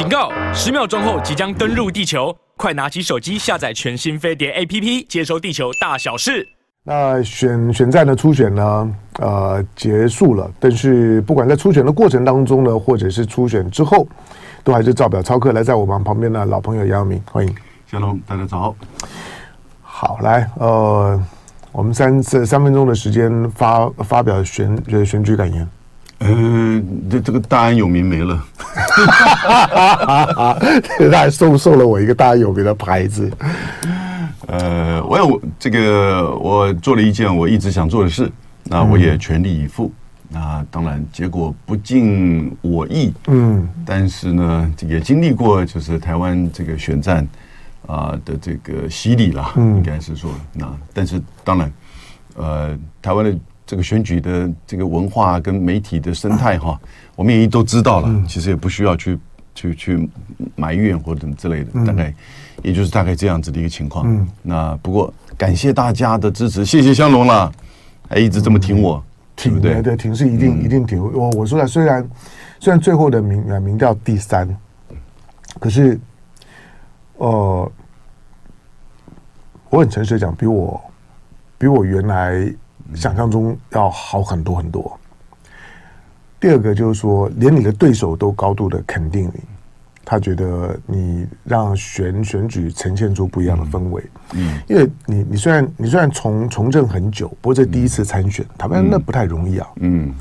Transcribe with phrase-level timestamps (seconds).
[0.00, 0.32] 警告！
[0.54, 6.48] 十秒钟后即将登陆地球，快拿起手机下载全新飞碟 APP，接收地球大小事。
[6.82, 8.94] 那选选战的初选呢？
[9.18, 10.50] 呃，结束了。
[10.58, 14.08] 但是不管在初选的过程当中呢，或者是初选之后，
[14.64, 15.52] 都还是照表操课。
[15.52, 17.54] 来，在我们旁边的老朋友杨明，欢迎。
[17.86, 18.74] 小龙，大家早。
[19.82, 21.22] 好，来，呃，
[21.72, 25.68] 我们三次三分钟的时间发发表选选举感言。
[26.22, 28.42] 嗯，这这个大安有名没了，
[31.10, 33.30] 他还送送了我一个大有名的牌子。
[34.46, 38.30] 呃，我有这个，我做了一件我一直想做的事，
[38.64, 39.92] 那我也全力以赴。
[40.28, 47.26] 那当然结果不尽我意，嗯，但是呢，这也经历过就是台湾这个选战
[47.86, 51.72] 啊的这个洗礼了，应该是说，那但是当然，
[52.36, 53.34] 呃，台湾的。
[53.70, 56.76] 这个选举的这个文化跟媒体的生态哈，
[57.14, 58.24] 我们也都知道了。
[58.26, 59.16] 其实也不需要去
[59.54, 60.10] 去去
[60.56, 62.12] 埋怨或者什么之类的，大概
[62.64, 64.26] 也就是大概这样子的一个情况。
[64.42, 67.52] 那不过感谢大家的支持，谢谢香龙了，
[68.08, 69.00] 还一直这么挺我，
[69.36, 71.00] 挺对对，挺是一定一定挺。
[71.00, 72.10] 我我说了，虽然
[72.58, 74.48] 虽然最后的民民调第三，
[75.60, 75.96] 可是
[77.18, 77.72] 呃，
[79.68, 80.80] 我很诚实的讲，比我
[81.56, 82.52] 比我原来。
[82.94, 84.98] 想象中要好很多很多。
[86.38, 89.40] 第二个就是说，连你的对手都高度的肯定你，
[90.06, 94.02] 他觉得你让选选举呈现出不一样的氛围。
[94.32, 99.68] 嗯，因为你你虽然你虽然从从政很久，不过这第一次参选，他们那不太容易啊。
[99.80, 100.14] 嗯，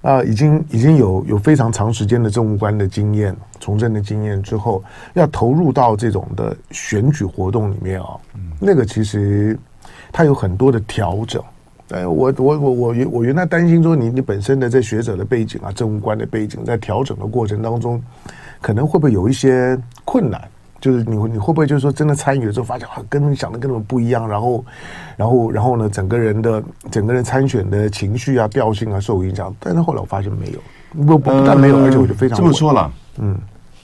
[0.00, 4.82] 啊，已经已经有有非常长时间的政务官的经验，从政的经验之后，
[5.12, 8.16] 要投入到这种的选举活动里面啊，
[8.58, 9.58] 那个其实
[10.10, 11.42] 它有很多的调整。
[11.90, 18.02] 哎，我我我我原我原来担心说，你你本身的这学者的背景啊，政务官的背景，在调整的过程当中，
[18.60, 20.40] 可能会不会有一些困难？
[20.78, 24.64] 就是你你会不会就是说，真的参与了之后，发现啊跟你想的跟他们不一样，然后
[25.16, 29.54] 然后然后呢，整个人的整个人参选的情绪啊、调性啊受影响？
[29.58, 33.36] 但是后来我发现没有，不不但没有，而且我就非常这么说了，嗯，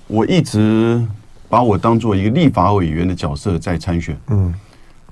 [0.06, 1.00] 我一直
[1.48, 4.54] 把我当做一个立法委员的角色在参选，嗯，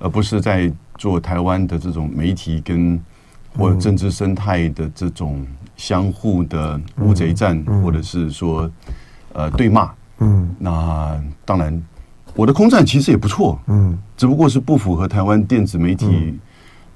[0.00, 0.72] 而不是在。
[1.00, 3.00] 做台湾的这种媒体跟
[3.56, 8.70] 或政治生态的这种相互的乌贼战，或者是说
[9.32, 11.82] 呃对骂，嗯，那当然
[12.34, 16.38] 我的空战其实也不错，嗯，只不过是不符合台湾电子媒体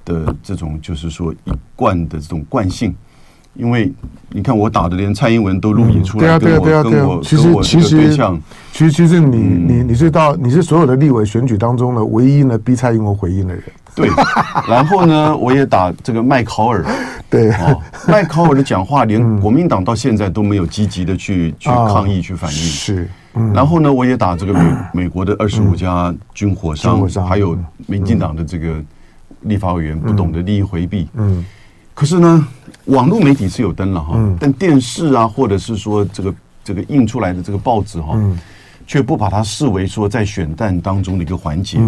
[0.04, 2.94] 的这种就是说一贯的这种惯性。
[3.54, 3.90] 因为
[4.30, 8.16] 你看，我打的连蔡英文都录影出来，对啊，对啊，对啊，其实其实
[8.72, 13.62] 其实其实你你你是到你是所有的立委选举当中呢，唯一呢逼蔡英文回应的人。
[13.94, 14.08] 对，
[14.68, 16.84] 然后呢，我也打这个麦考尔，
[17.30, 17.52] 对，
[18.08, 22.56] 麦考尔的讲话，连国民党到现在都没有积极的去去抗议去反应。
[22.56, 23.08] 是，
[23.54, 24.60] 然后呢，我也打这个美
[25.04, 27.56] 美国的二十五家军火商，还有
[27.86, 28.82] 民进党的这个
[29.42, 31.06] 立法委员不懂得利益回避。
[31.14, 31.44] 嗯。
[31.94, 32.48] 可是呢，
[32.86, 36.34] 网络媒体是有登了哈，但电视啊，或者是说这个
[36.64, 38.18] 这个印出来的这个报纸哈，
[38.84, 41.78] 却不把它视为说在选战当中的一个环节。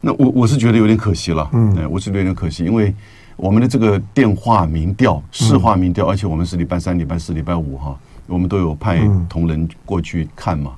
[0.00, 2.94] 那我我是觉得有点可惜了，嗯，我是觉得有点可惜，因为
[3.36, 10.72] 我们的这个电话民调、市话民调，而且我们是礼拜三、礼拜四、礼拜五哈，我们都有派同仁过去看嘛，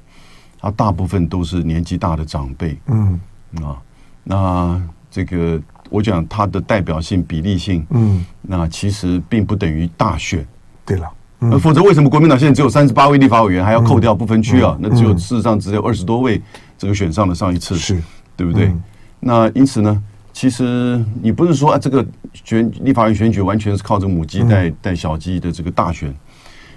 [0.61, 3.21] 他大部分都是年纪大的长辈，嗯。
[3.61, 3.77] 啊，
[4.23, 5.61] 那这个。
[5.93, 10.45] 我讲它的代表性、比例性，嗯，那其实并不等于大选。
[10.85, 11.09] 对了，
[11.41, 14.75] 嗯、否则为什么国民党现在只有三十八位立法委员，还要扣掉不分区啊？
[14.81, 16.41] 嗯、那只有事实上只有二十多位
[16.79, 18.03] 这个选上了上一次，是，
[18.37, 18.67] 对不对？
[18.67, 18.83] 嗯、
[19.21, 26.13] 那因此呢，其实你不是说啊，这个选立法委员选举完全是靠着母鸡带带小鸡的这个大选。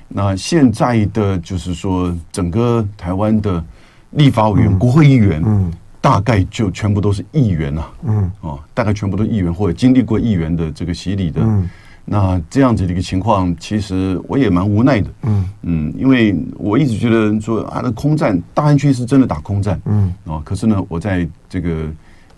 [0.07, 3.63] 那现在的就是说，整个台湾的
[4.11, 5.71] 立法委员、嗯、国会议员，嗯。
[6.05, 11.67] 大概就全部都是议员啊，嗯，哦，大概全部都是议员或者经历过议员的这个洗礼的，嗯，
[12.05, 15.49] 那这样子的一个情况，其实我也蛮无奈的，嗯。
[15.63, 21.87] 嗯，因为我一直觉得说啊，那空战大安区是真的打空战，嗯，哦，可是呢，我在这个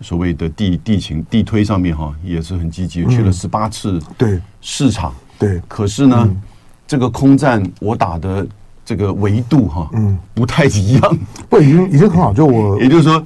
[0.00, 4.40] 所谓的地地勤地推上面哈，也是很积极，去了十八次对。
[4.62, 6.36] 市场，对，可是呢，
[6.86, 8.46] 这个空战我打的
[8.82, 11.18] 这个维度哈，嗯，不太一样，
[11.50, 13.22] 不，已经已经很好，就我 也就是说。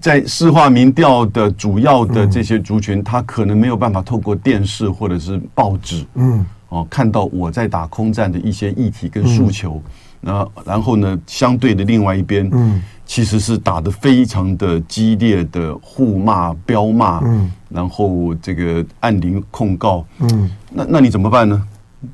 [0.00, 9.80] 在市话民调的主要的这些族群，他可能没有办法透过电视或者是报纸，嗯，哦，看到我在打空战的一些议题跟诉求。
[10.20, 21.62] 那然后呢，相对的另外一边，嗯，其实是打得非常的激烈的互骂、彪骂，嗯，然后这个按铃控告，嗯，那那你怎么办呢？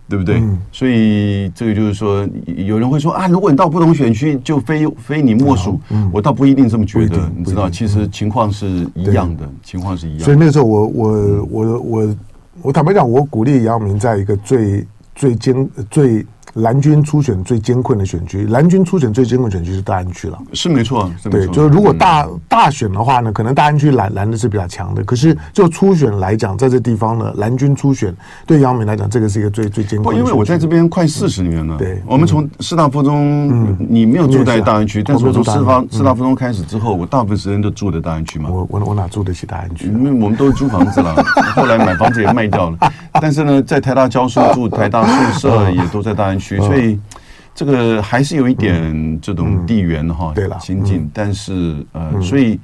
[0.09, 0.43] 对不对？
[0.73, 5.81] 所以这个就是说，有人会说啊，如果你到不同选区，就非非你莫属。
[6.13, 10.25] 我倒不一定这么觉得，你知道，其实情况是一样的，情况是一样的。
[10.25, 12.17] 所以那个时候我，我我我我
[12.63, 16.27] 我坦白讲，我鼓励杨明在一个最最艰最。
[16.55, 28.15] 蓝军初选最艰困的选区，蓝军初选最艰困的选区是大安区了，是没错，对，就是如果大大选的话呢，可能大安区蓝蓝的是比较强的，可是就初选来讲，在这地方呢，蓝军初选
[28.47, 30.21] 对杨明来讲，这个是一个最最艰困的。
[30.21, 38.51] 因为我在这边快四十年了，对，我们从师大附中，你没有住在大安区，但是我从师大师大附中开始之后，我大部分时间都住在大安区嘛。
[38.51, 39.87] 我我我哪住得起大安区？
[39.87, 41.15] 因为我们都是租房子了，
[41.55, 42.79] 后来买房子也卖掉了，
[43.21, 46.99] 但是呢，在台大教书，住 台大宿舍，也都在大安区，所以。
[47.53, 52.59] 这个还是有一点这种地缘哈，对了，亲近，但是呃，所以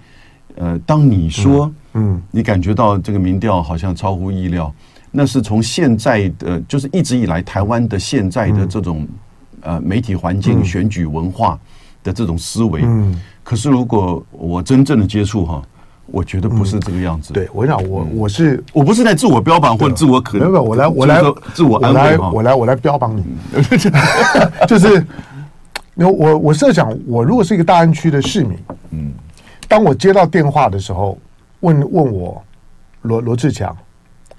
[0.55, 4.73] 呃，当你说，嗯，你感觉到这个民调好像超乎意料，
[5.11, 9.07] 那是从现在的，就是一直以来台湾的现在的这种
[9.61, 11.59] 呃媒体环境、选举文化
[12.03, 15.63] 的这种思维，嗯，可是如果我真正的接触哈。
[16.07, 17.33] 我觉得不是这个样子。
[17.33, 21.21] 对，我想我我是我不是在自我标榜或者自我可能，没有，我来我来
[21.53, 23.25] 自我安慰我来我来标榜你，
[24.67, 25.05] 就是，
[25.95, 28.57] 那 我我设想，我如果是一个大安区的市民，
[28.91, 29.13] 嗯，
[29.69, 31.19] 当我接到电话的时候，
[31.61, 32.43] 问问我
[33.03, 33.77] 罗罗志强、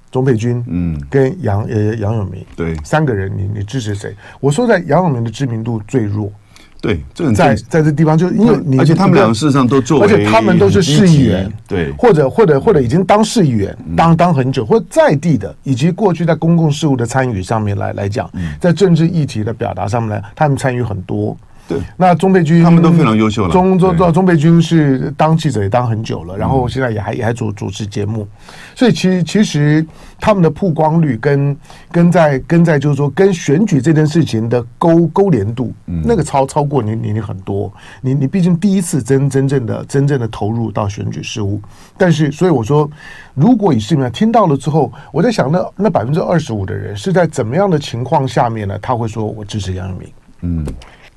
[0.10, 4.16] 钟佩君，嗯，跟杨呃杨永明，对，三个人，你你支持谁？
[4.40, 6.32] 我说在杨永明的知名度最弱。
[6.80, 7.02] 对，
[7.34, 18.30] 在在这地方，就因为你，而且他们两个事实上都做，而且他们都是市议员，对，或者或者或者已经当市议员当当很久，或者在地的，以及过去在公共事务的参与上面来来讲，
[18.60, 21.36] 在政治议题的表达上面来，他们参与很多。
[21.68, 23.52] 对，那中备军他们都非常优秀了。
[23.52, 28.26] 钟钟钟钟沛君是当记者也当很久了，然后现在也还也还主主持节目，
[28.74, 29.86] 所以其实其实
[30.18, 31.58] 他们的曝光率跟
[31.92, 37.70] 跟在跟在就是说跟选举这件事情的勾勾连度，那个超超过你你你很多。
[38.00, 41.62] 你你毕竟第一次真真正的真正的投入到选举事务，
[41.98, 42.90] 但是所以我说，
[43.34, 48.80] 如果以市民听到了之后，我在想那那百分之二十五的人是在怎么样的情况下面呢？
[48.82, 50.10] 他会说我支持杨永明，
[50.44, 50.66] 嗯。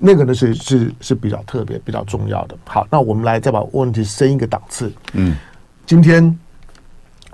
[0.02, 2.56] 那个呢是是是比较特别、比较重要的。
[2.64, 4.90] 好，那我们来再把问题升一个档次。
[5.12, 5.36] 嗯，
[5.84, 6.38] 今天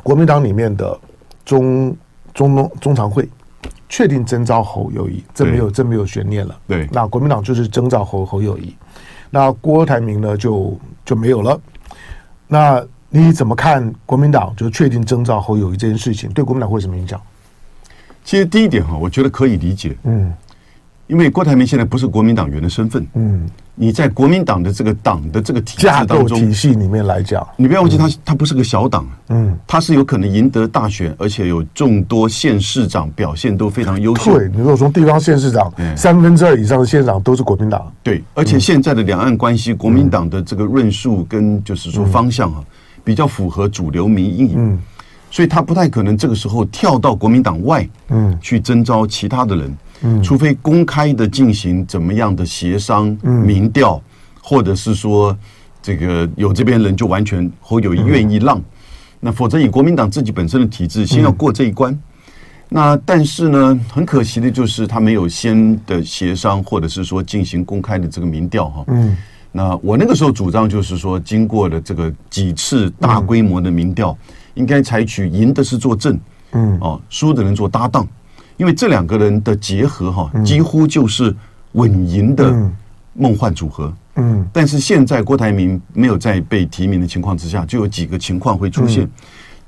[0.02, 0.98] 国民党里面的
[1.44, 1.96] 中
[2.34, 3.28] 中中中常会
[3.88, 6.58] 确定征召侯友谊，这没有这没有悬念了。
[6.66, 8.74] 对，那国民党就是征召侯侯友谊，
[9.30, 11.60] 那郭台铭呢就就没有了。
[12.48, 17.20] 那你怎么看国民党就确定征召侯友谊这件事情，对国民党会有什么影响？
[18.24, 19.96] 其实第一点哈，我觉得可以理解。
[20.02, 20.34] 嗯。
[21.06, 34.36] 因为郭台铭现在不是国民党员的身份，嗯，你在国民党的这个党的这个体制当中，体系里面来讲，你不要忘记他，他不是个小党，嗯，他是有可能赢得大选，而且有众多县市长表现都非常优秀。
[34.36, 42.64] 对，你说从地方县市长，三分之二以上的县长都是国民党，对，而且现在的两岸关系，国民党的这个论述跟就是说方向啊，
[43.04, 44.76] 比较符合主流民意，嗯，
[45.30, 49.72] 所以他不太可能这个时候跳到国民党外，嗯，去征召其他的人。
[50.22, 54.00] 除非公开的进行怎么样的协商、民调，
[54.42, 55.36] 或者是说
[55.80, 58.60] 这个有这边人就完全或有愿意让，
[59.20, 61.98] 那否则以国民党自己本身的体制，先要过这一关。
[62.68, 68.84] 那但是呢，很可惜的就是他没有先的协商，或者是说进行公开的这个民调哈。
[68.88, 69.16] 嗯，
[69.52, 74.18] 那我那个时候主张就是说，经过了这个几次大规模的民调，
[74.54, 76.18] 应该采取赢的是做正，
[76.52, 78.06] 嗯，哦，输的人做搭档。
[78.56, 81.34] 因为这两个人的结合哈，几乎就是
[81.72, 82.54] 稳赢的
[83.12, 83.92] 梦幻组合。
[84.16, 89.08] 嗯，但是现在郭台铭没有在被提名的情况之下，就有几个情况会出现。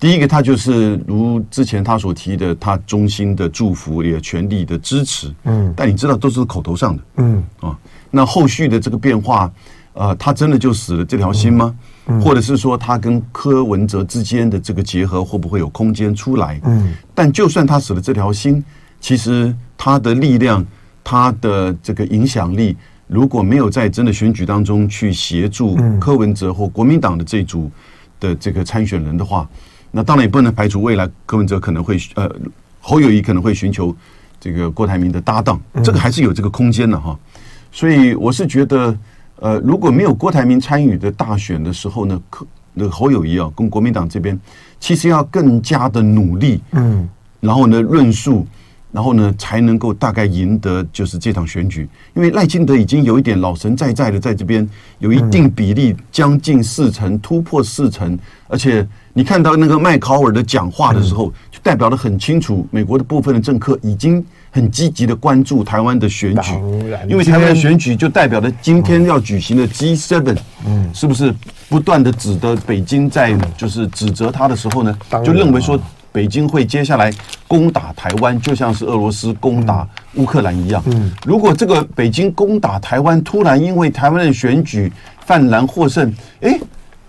[0.00, 5.34] 第一个，他就是如之前他所提的，他衷心的祝福，也全力的支持。
[5.44, 7.02] 嗯，但你知道都是口头上的。
[7.16, 7.76] 嗯，啊，
[8.10, 9.52] 那后续的这个变化，
[9.94, 11.74] 呃，他真的就死了这条心吗？
[12.24, 16.58] 或者是说他跟柯文哲之间的这个结合会不会有空间出来？
[16.64, 18.64] 嗯，但就算他死了这条心，
[19.00, 20.64] 其实他的力量、
[21.02, 22.76] 他的这个影响力，
[23.06, 27.70] 如果没有在真的选举当中去协助柯文哲或国民党的这组
[28.20, 29.48] 的这个参选人的话，
[29.90, 32.30] 那当然也不能排除未来柯文哲可能会呃
[32.80, 33.94] 侯友谊可能会寻求
[34.40, 37.18] 这个郭台铭的搭档，这个还是有这个空间的哈。
[37.72, 38.96] 所以我是觉得。
[39.40, 44.36] 呃，如果没有郭台铭参与的大选的时候呢，柯那个侯友谊啊，跟国民党这边
[44.80, 48.44] 其实要更加的努力，嗯，然后呢论述，
[48.98, 66.50] 然后呢才能够大概赢得就是这场选举，因为赖清德已经有一点老神在在的在这边有一定比例，将近四成突破四成，而且你看到那个麦考尔的讲话的时候，就代表得很清楚，美国的部分的政客已经很积极的关注台湾的选举，
[67.08, 70.36] 因为台湾的选举就代表着今天要举行的 G7，
[70.66, 71.32] 嗯，是不是
[71.68, 75.78] 不断的指责北京在就是指责他的时候呢，就认为说
[76.18, 77.12] 北京会接下来
[77.46, 80.82] 攻打台湾，就像是俄罗斯攻打乌克兰一样。
[80.86, 84.92] 嗯，如果这个北京攻打台湾，突然因为台湾的选举
[85.24, 86.58] 泛蓝获胜，哎。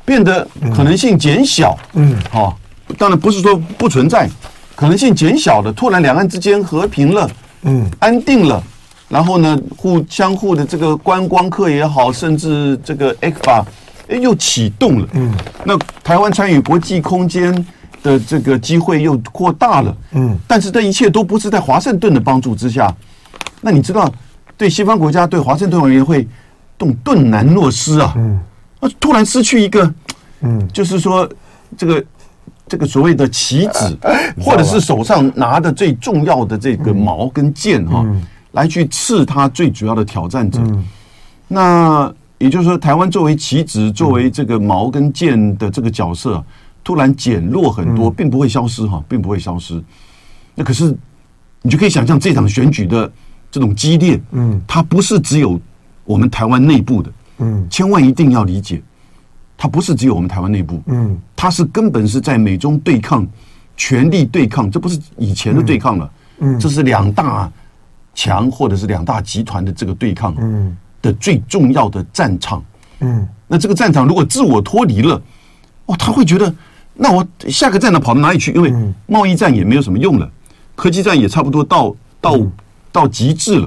[0.05, 2.57] 变得可能性减小，嗯，好，
[2.97, 4.27] 当然不是说不存在，
[4.75, 7.29] 可能性减小的，突然两岸之间和平了，
[7.61, 8.63] 嗯，安定了，
[9.07, 13.63] 然后呢，互相互的这个观光客也好，甚至这个 ECFA
[14.07, 15.31] 哎又启动了，嗯，
[15.63, 17.53] 那台湾参与国际空间
[18.03, 22.93] 的这个机会又扩大了，嗯，但是这一切都不是在华盛顿的帮助之下，
[23.61, 24.11] 那你知道，
[24.57, 26.27] 对西方国家对华盛顿委员会
[26.77, 28.39] 动顿难诺失啊，嗯。
[28.97, 29.93] 突然失去一个，
[30.39, 31.29] 嗯，就是说，
[31.77, 32.05] 这个
[32.65, 33.97] 这个所谓的棋子，
[34.39, 38.05] 或者是手上拿的最重要的这个矛跟剑哈，
[38.53, 40.61] 来去刺他最主要的挑战者。
[41.49, 46.41] 那也就是说，台湾作为棋子，作为这个矛跟剑的这个角色，
[46.89, 49.79] 突然减弱很多，并不会消失哈，并不会消失。
[50.55, 50.91] 那可是
[51.61, 53.11] 你就可以想象这场选举的
[53.51, 55.61] 这种激烈，嗯，它不是只有
[56.03, 57.11] 我们台湾内部的。
[57.37, 58.81] 嗯，千万一定要理解，
[59.55, 63.23] 它不是只有我们台湾内部，嗯，它是根本是在美中对抗、
[63.77, 67.51] 权力对抗，这不是以前的对抗了，嗯，这是两大
[68.15, 72.65] 强或者是两大集团的这个对抗，嗯，的最重要的战场，
[73.01, 75.21] 嗯，那这个战场如果自我脱离了，
[75.85, 76.53] 哇，他会觉得，
[77.01, 78.51] 那我下个战呢跑到哪里去？
[78.51, 78.73] 因为
[79.07, 80.29] 贸易战也没有什么用了，
[80.75, 82.37] 科技战也差不多到到
[82.91, 83.61] 到极致了。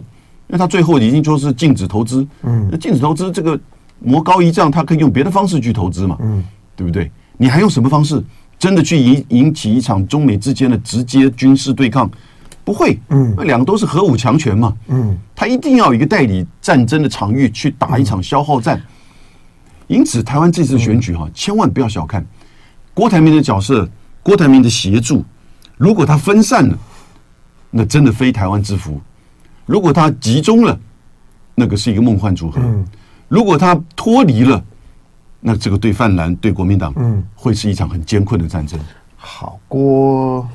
[0.48, 3.58] 因为他最后已经说是禁止投资，嗯，那禁止投资这个
[4.00, 6.44] 魔高一丈，他可以用别的方式去投资嘛，嗯，
[6.76, 7.10] 对不对？
[7.38, 8.22] 你还用什么方式？
[8.58, 12.08] 真的去引引起一场中美之间的直接军事对抗？
[12.64, 18.80] 不会，嗯，那两个都是核武强权嘛，嗯，他一定要有一个代理战争的场域去打一场消耗战。
[19.88, 22.24] 因此，台湾这次选举哈，千万不要小看
[22.94, 23.88] 郭台铭的角色，
[24.22, 25.24] 郭台铭的协助，
[25.76, 26.78] 如果他分散了，
[27.70, 29.00] 那真的非台湾之福。
[29.64, 30.78] 如果他集中了，
[31.54, 32.60] 那个是一个梦幻组合；
[33.28, 34.62] 如果他脱离了，
[35.40, 38.78] 那这个对泛蓝、对国民党，嗯，会是一场很艰困的战争。
[39.16, 40.46] 好，郭，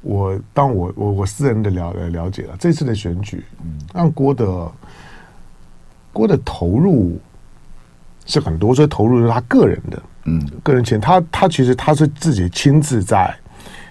[0.00, 3.44] 我当我我我私人的了了解了这次的选举，
[3.94, 4.72] 让郭的
[6.12, 7.20] 郭的投入
[8.26, 11.00] 是很多，所以投入是他个人的，嗯，个人钱。
[11.00, 13.34] 他他其实他是自己亲自在。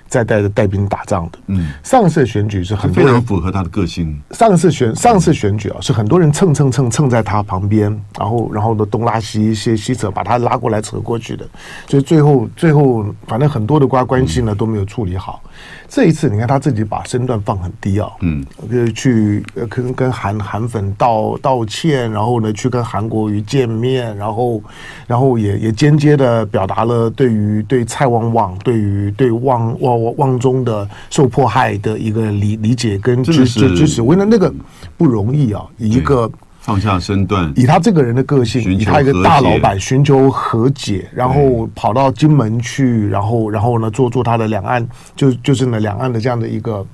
[0.07, 4.19] 在带着带兵打仗的，嗯，上次选举是很非常符合他的个性。
[4.31, 11.45] 上次选上次选举啊，是很多人蹭蹭蹭蹭在他旁边，然后然后呢东拉西西西扯，把他拉过来扯过去的，
[11.87, 15.41] 所以最后最后反正很多的关关系呢都没有处理好。
[15.89, 24.61] 这一次，你看他自己把身段放很低啊，嗯，呃，去跟跟韩韩粉道道歉，然后呢，去跟韩国瑜见面，然后，
[25.07, 34.01] 然后也也间接的表达了对于对蔡旺旺，对于对旺旺旺中的受迫害的一个理理解跟支持支持。
[34.01, 34.53] 我觉得那个
[34.97, 36.31] 不容易啊，以一个。
[36.59, 44.85] 放下身段，以他这个人的个性，以他一个大老板寻求和解，然后跑到金门去，然后然后呢做做他的两岸，
[45.15, 46.85] 就就是呢两岸的这样的一个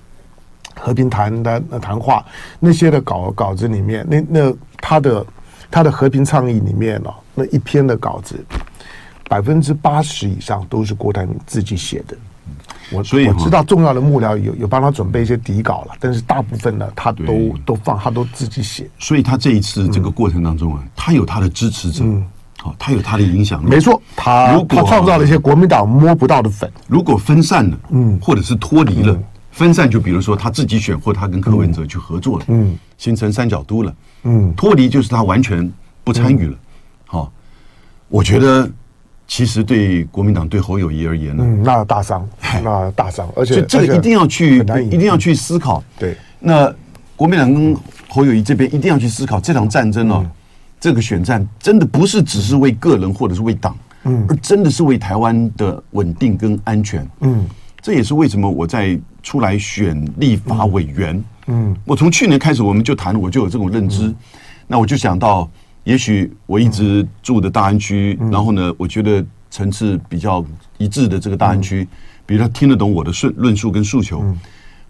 [0.75, 2.23] 和平谈的谈话，
[2.59, 5.25] 那些的稿稿子里面，那那他的
[5.71, 8.45] 他的和平倡议里面呢，那一篇的稿子，
[9.27, 12.15] 百分之八十以上都是郭台铭自己写的。
[12.91, 18.89] 我所以我知道重要的幕僚有有帮他准备一些底稿了，但是大部分呢，他都都放，他都自己写。
[18.99, 22.03] 所以他这一次这个过程当中啊，他有他的支持者，
[22.59, 23.69] 好，他有他的影响力。
[23.69, 26.71] 没错，他他创造了一些国民党摸不到的粉。
[26.87, 29.17] 如果分散了，嗯，或者是脱离了，
[29.51, 35.71] 分散就比如说他自己选，或他跟柯文哲去合作了，嗯，形成三角都了，嗯，脱离就是他完全
[36.03, 36.57] 不参与了。
[37.05, 37.31] 好，
[38.09, 38.69] 我觉得。
[39.25, 42.27] 其实对国民党对侯友谊而言呢，嗯，那大伤，
[42.61, 44.59] 那大伤，而且这个一定要去，
[44.91, 45.83] 一定要去思考。
[45.97, 46.71] 对，那
[47.15, 47.75] 国民党跟
[48.09, 50.25] 侯友谊这边一定要去思考这场战争哦，
[50.79, 57.07] 这个选战真的不是只是为个人或者是为党，嗯，而真的是为台湾的稳定跟安全。
[57.21, 57.45] 嗯，
[57.81, 61.23] 这也是为什么我在出来选立法委员。
[61.47, 64.13] 嗯，我从去年开始我们就谈，我就有这种认知，
[64.67, 65.49] 那我就想到。
[65.83, 70.43] 也许我一直住的大安区，然后呢，我觉得层次比较
[70.77, 71.87] 一致的这个大安区，
[72.25, 74.23] 比如他听得懂我的论论述跟诉求。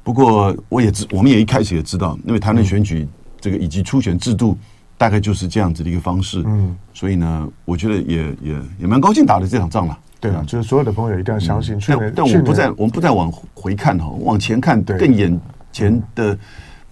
[0.04, 3.08] 不过我也知，我们也一开始也知道，因为台湾选举
[3.40, 4.58] 这个以及初选制度
[4.98, 6.44] 大概就是这样子的一个方式。
[6.46, 9.98] 嗯，所以呢，我觉得也也也蛮高兴打了这场仗了。
[10.20, 11.78] 对啊，就是所有的朋友一定要相信。
[11.88, 15.40] 但但我们不再我们不再往回看哈，往前看更眼
[15.72, 16.38] 前的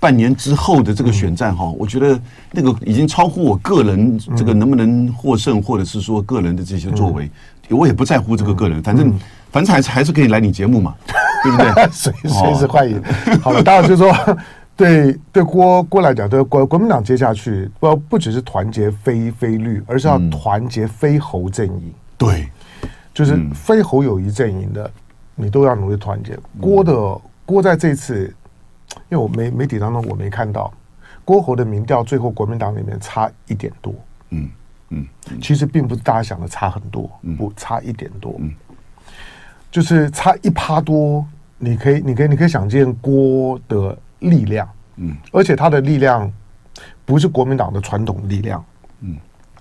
[0.02, 2.20] 半年之后的这个选战哈，我觉得
[2.52, 7.30] 那个已经超乎我个人这个能不能获胜，或者是说个人的这些作为，
[7.70, 9.14] 我也不在乎这个个人，反正
[9.52, 10.96] 反正还是还是可以来你节目嘛，
[11.44, 11.90] 对不对？
[11.92, 13.02] 随随时欢迎。
[13.42, 14.12] 好了，当然就是说。
[14.74, 21.94] 对对郭郭来讲，对国国民党接下去不不只是团结非非绿，而是要团结非侯阵营。
[22.18, 22.50] 对，
[23.14, 24.90] 就是非侯友谊阵营的，
[25.36, 26.36] 你都要努力团结。
[26.60, 28.34] 郭的郭在这次，
[29.10, 30.74] 因为我媒媒体当中我没看到
[31.24, 33.94] 郭侯的民调，最后国民党里面差一点多。
[34.30, 34.50] 嗯
[34.90, 35.08] 嗯，
[35.42, 38.40] 其实并不是大家想的差很多，不差一点多，
[39.72, 41.26] 就是差一趴多。
[41.58, 43.98] 你可以你可以你可以想见郭的。
[44.22, 46.32] 力量，嗯，而且他的力量
[47.06, 48.64] 不是国民党的传统力量，
[49.00, 49.18] 嗯，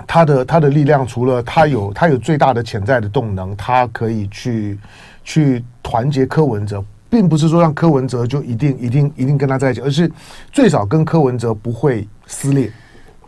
[0.07, 4.79] 他的他的力量除了他有他有最大的潜在的动能，他可以去
[5.25, 10.11] 去团结柯文哲，并不是说让柯文哲就一定一定一定跟他在一起，而是
[10.51, 12.71] 最少跟柯文哲不会撕裂。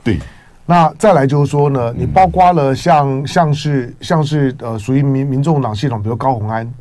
[0.02, 0.18] 对，
[0.64, 6.72] 那再来就是说呢，你包括了像像是像是呃属于民民众党系统，比如高鸿安，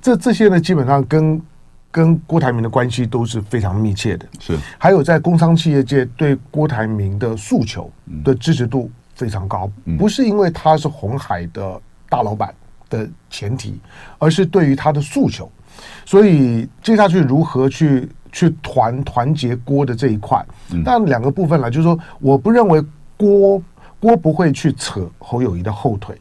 [0.00, 1.42] 这这些呢基本上跟。
[1.88, 4.58] 跟郭台铭的关系都是非常密切的，是。
[4.76, 7.90] 还有在工商企业界对郭台铭的诉求
[8.22, 12.54] 的支持度非常高，不是因为他是红海的大老板
[12.90, 13.80] 的前提，
[14.18, 15.50] 而是对于他的诉求。
[16.06, 20.42] 所以接下去如何去去团团结郭的这一块，
[20.82, 22.82] 但两个部分来，就是说，我不认为
[23.18, 23.60] 郭
[24.00, 26.16] 郭不会去扯侯友谊的后腿。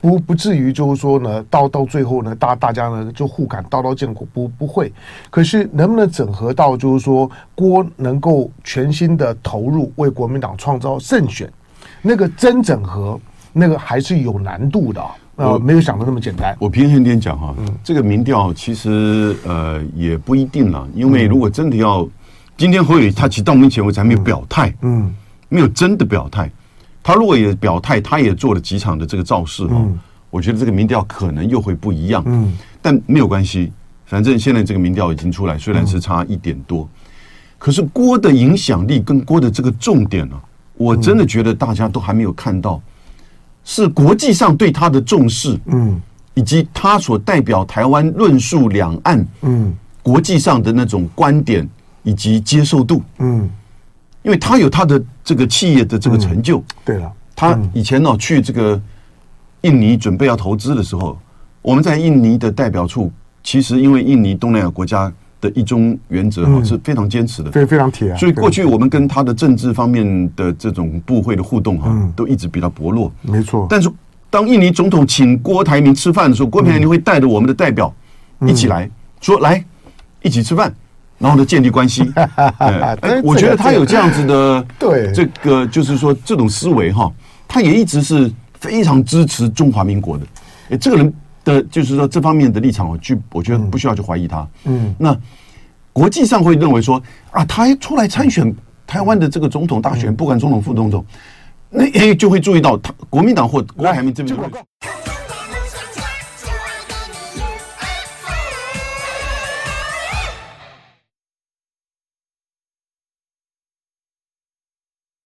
[0.00, 4.92] 不不至于，就是说呢，到到最后呢，大大家呢就互砍刀刀见骨，不不会。
[5.30, 11.50] 可是能不能整合到，就是说郭能够全心的投入为国民党创造胜选，
[12.02, 13.18] 那个真整合，
[13.54, 15.02] 那个还是有难度的。
[15.36, 16.54] 呃，没有想的那么简单。
[16.60, 22.10] 我平衡点讲哈，嗯、这个民调其实呃也不一定了，因为如果真的要，嗯、
[22.56, 25.14] 今天侯友他其实到目前为止还没有表态，嗯，嗯
[25.48, 26.50] 没有真的表态。
[27.02, 29.76] 他如果也表态，他也做了几场的这个造势哈，
[30.30, 32.22] 我觉得这个民调可能又会不一样。
[32.26, 33.72] 嗯，但没有关系，
[34.06, 36.88] 反正现在这个民调已经出来，虽然是差一点多，
[37.58, 40.36] 可是郭的影响力跟郭的这个重点呢，
[40.76, 42.80] 我真的觉得大家都还没有看到，
[43.64, 46.00] 是国际上对他的重视，嗯，
[46.34, 51.68] 以及他所代表台湾论述两岸，嗯，国际上的那种观点
[52.02, 53.48] 以及接受度，嗯。
[54.22, 58.80] 因为他有他的这个企业的这个成就，嗯、对了，他以前呢去这个
[59.60, 61.18] 印尼准备要投资的时候，
[61.60, 65.12] 我们在印尼的代表处，其实因为印尼东南亚国家
[65.44, 73.66] 的一中原则哈是非常坚持的，非非常铁，所以过去我们跟他的政治方面的这种部会的互动哈，都一直比较薄弱，没错。
[73.68, 73.90] 但是
[74.30, 77.92] 当印尼总统请郭台铭吃饭的时候，郭台铭会带着我们的代表
[78.46, 79.62] 一起来说来
[80.22, 80.74] 一起吃饭。
[81.16, 82.10] 然后呢，建立关系。
[82.58, 87.10] 哎，我觉得他有这样子的，对这个 就是说这种思维哈，
[87.46, 90.26] 他也一直是非常支持中华民国的。
[90.70, 94.48] 哎，这个人的就是说这方面的立场，我去我觉得不需要去怀疑他。
[94.64, 95.16] 嗯，那
[95.92, 98.52] 国际上会认为说啊，他出来参选
[98.86, 101.04] 台湾的这个总统大选，不管总统副总统，
[101.70, 104.36] 那哎就会注意到他国民党或郭台铭这边。